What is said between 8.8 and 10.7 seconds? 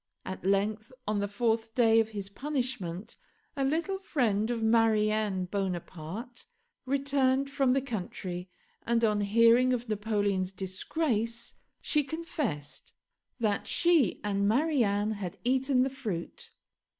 and on hearing of Napoleon's